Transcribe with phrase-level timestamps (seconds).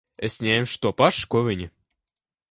[0.27, 1.69] Es ņemšu to pašu, ko viņa.